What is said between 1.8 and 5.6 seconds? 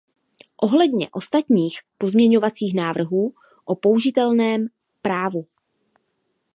pozměňovacích návrhů o použitelném právu.